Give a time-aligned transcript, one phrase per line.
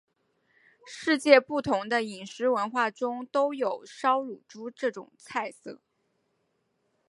[0.87, 5.79] 世界不同的饮食文化中都有烧乳猪这种菜色。